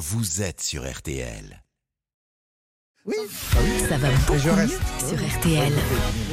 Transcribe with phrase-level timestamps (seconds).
[0.00, 1.62] vous êtes sur RTL.
[3.06, 3.14] Oui,
[3.88, 5.72] Ça va beaucoup je mieux sur RTL.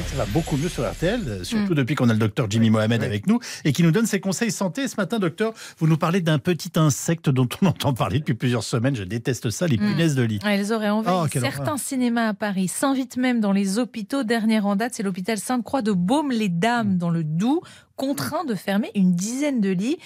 [0.10, 3.26] ça va beaucoup mieux sur RTL, surtout depuis qu'on a le docteur Jimmy Mohamed avec
[3.28, 4.88] nous et qui nous donne ses conseils santé.
[4.88, 8.64] Ce matin, docteur, vous nous parlez d'un petit insecte dont on entend parler depuis plusieurs
[8.64, 8.96] semaines.
[8.96, 9.92] Je déteste ça, les Mm.
[9.92, 10.40] punaises de lit.
[10.46, 11.80] Elles auraient envahi Oh, certains horreur.
[11.80, 14.24] cinémas à Paris, s'invitent même dans les hôpitaux.
[14.24, 16.98] Dernière en date, c'est l'hôpital Sainte-Croix de Baume-les-Dames Mm.
[16.98, 17.62] dans le Doubs,
[17.98, 19.98] contraint de fermer une dizaine de lits.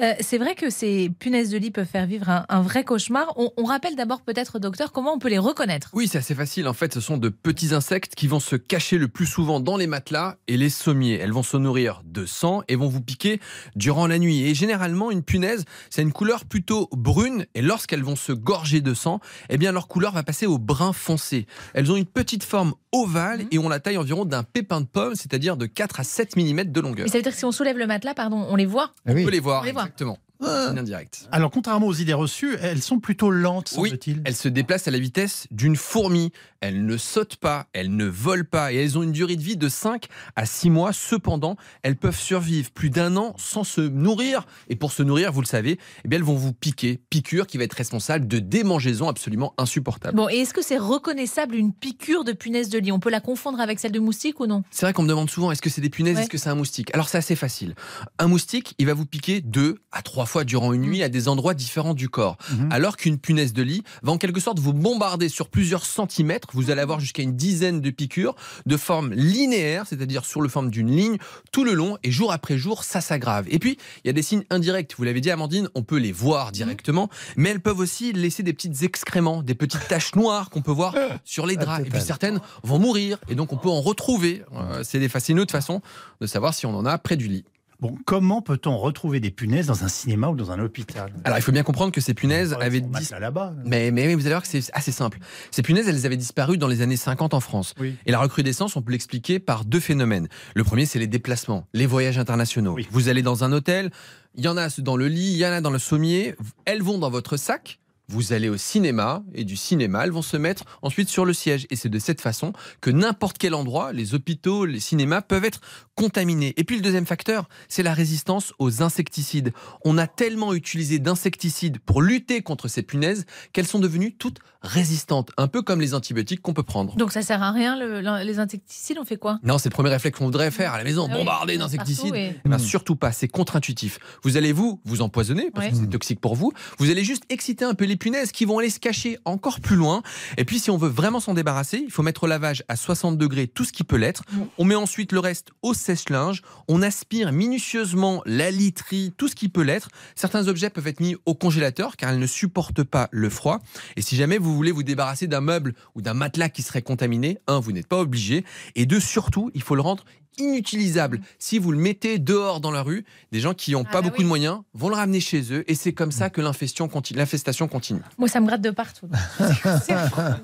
[0.00, 3.34] Euh, c'est vrai que ces punaises de lit peuvent faire vivre un, vrai cauchemar.
[3.36, 5.90] On, on rappelle d'abord peut-être, docteur, comment on peut les reconnaître?
[5.92, 6.68] Oui, c'est assez facile.
[6.68, 9.76] En fait, ce sont de petits insectes qui vont se cacher le plus souvent dans
[9.76, 11.18] les matelas et les sommiers.
[11.18, 13.40] Elles vont se nourrir de sang et vont vous piquer
[13.76, 14.44] durant la nuit.
[14.44, 17.46] Et généralement, une punaise, c'est une couleur plutôt brune.
[17.54, 20.92] Et lorsqu'elles vont se gorger de sang, eh bien, leur couleur va passer au brun
[20.92, 21.46] foncé.
[21.74, 23.48] Elles ont une petite forme ovale Mhm.
[23.50, 26.64] et ont la taille environ d'un pépin de pomme, c'est-à-dire de 4 à 7 mm
[26.64, 27.04] de longueur.
[27.06, 29.14] Mais ça veut dire que si on soulève le matelas, pardon, on les voit On
[29.14, 29.82] peut les voir, On les voit.
[29.82, 30.18] exactement.
[30.20, 30.31] Ah.
[30.42, 31.28] C'est indirect.
[31.32, 33.92] Alors, contrairement aux idées reçues, elles sont plutôt lentes, Oui.
[34.24, 36.32] Elles se déplacent à la vitesse d'une fourmi.
[36.60, 39.56] Elles ne sautent pas, elles ne volent pas et elles ont une durée de vie
[39.56, 40.92] de 5 à 6 mois.
[40.92, 44.46] Cependant, elles peuvent survivre plus d'un an sans se nourrir.
[44.68, 47.00] Et pour se nourrir, vous le savez, eh bien, elles vont vous piquer.
[47.10, 50.16] Piqûre qui va être responsable de démangeaisons absolument insupportables.
[50.16, 52.92] Bon, et est-ce que c'est reconnaissable une piqûre de punaise de lit?
[52.92, 54.62] On peut la confondre avec celle de moustique ou non?
[54.70, 56.22] C'est vrai qu'on me demande souvent est-ce que c'est des punaises, Ouais.
[56.22, 56.90] est-ce que c'est un moustique?
[56.94, 57.74] Alors c'est assez facile.
[58.20, 61.28] Un moustique, il va vous piquer deux à trois fois durant une nuit à des
[61.28, 62.36] endroits différents du corps.
[62.50, 62.68] Mhm.
[62.72, 66.48] Alors qu'une punaise de lit va en quelque sorte vous bombarder sur plusieurs centimètres.
[66.52, 68.34] Vous allez avoir jusqu'à une dizaine de piqûres
[68.66, 71.18] de forme linéaire, c'est-à-dire sur le forme d'une ligne,
[71.52, 73.46] tout le long, et jour après jour, ça s'aggrave.
[73.48, 74.94] Et puis, il y a des signes indirects.
[74.96, 78.52] Vous l'avez dit, Amandine, on peut les voir directement, mais elles peuvent aussi laisser des
[78.52, 81.86] petits excréments, des petites taches noires qu'on peut voir sur les draps.
[81.86, 84.42] Et puis certaines vont mourir, et donc on peut en retrouver.
[84.54, 85.82] Euh, C'est des fascineux de façon
[86.20, 87.44] de savoir si on en a près du lit.
[87.82, 91.12] Bon, comment peut-on retrouver des punaises dans un cinéma ou dans un hôpital?
[91.24, 93.54] Alors, il faut bien comprendre que ces punaises avaient son dis- matelas là-bas.
[93.64, 95.18] Mais, mais vous allez voir que c'est assez simple.
[95.50, 97.74] Ces punaises, elles avaient disparu dans les années 50 en France.
[97.80, 97.96] Oui.
[98.06, 100.28] Et la recrudescence, on peut l'expliquer par deux phénomènes.
[100.54, 102.74] Le premier, c'est les déplacements, les voyages internationaux.
[102.74, 102.86] Oui.
[102.92, 103.90] Vous allez dans un hôtel,
[104.36, 106.36] il y en a dans le lit, il y en a dans le sommier,
[106.66, 107.80] elles vont dans votre sac.
[108.12, 111.66] Vous allez au cinéma et du cinéma, elles vont se mettre ensuite sur le siège.
[111.70, 112.52] Et c'est de cette façon
[112.82, 115.62] que n'importe quel endroit, les hôpitaux, les cinémas peuvent être
[115.94, 116.52] contaminés.
[116.58, 119.54] Et puis le deuxième facteur, c'est la résistance aux insecticides.
[119.86, 123.24] On a tellement utilisé d'insecticides pour lutter contre ces punaises
[123.54, 126.94] qu'elles sont devenues toutes résistantes, un peu comme les antibiotiques qu'on peut prendre.
[126.96, 129.40] Donc ça sert à rien, le- le- les insecticides, on fait quoi?
[129.42, 132.14] Non, c'est le premier réflexe qu'on voudrait faire à la maison, Ah bombarder d'insecticides.
[132.14, 133.98] et- Eh ben, surtout pas, c'est contre-intuitif.
[134.22, 136.52] Vous allez vous vous empoisonner parce que c'est toxique pour vous.
[136.78, 139.76] Vous allez juste exciter un peu les punaises qui vont aller se cacher encore plus
[139.76, 140.02] loin.
[140.36, 143.16] Et puis si on veut vraiment s'en débarrasser, il faut mettre au lavage à 60
[143.16, 144.24] degrés tout ce qui peut l'être.
[144.58, 146.42] On met ensuite le reste au sèche-linge.
[146.66, 149.88] On aspire minutieusement la literie, tout ce qui peut l'être.
[150.16, 153.60] Certains objets peuvent être mis au congélateur car elles ne supportent pas le froid.
[153.94, 157.38] Et si jamais vous voulez vous débarrasser d'un meuble ou d'un matelas qui serait contaminé,
[157.46, 158.44] un, vous n'êtes pas obligé.
[158.74, 160.04] Et deux, surtout, il faut le rendre
[160.38, 161.20] inutilisable.
[161.38, 164.08] Si vous le mettez dehors dans la rue, des gens qui n'ont Ah pas bah
[164.08, 164.24] beaucoup oui.
[164.24, 167.18] de moyens vont le ramener chez eux et c'est comme ça que l'infestation continue.
[167.18, 168.00] L'infestation continue.
[168.18, 169.08] Moi, ça me gratte de partout.
[169.84, 170.40] C'est hein.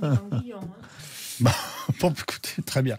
[2.01, 2.97] Bon, écoutez, très bien.